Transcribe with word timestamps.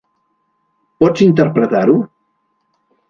Pots 1.03 1.25
interpretar-ho? 1.27 1.99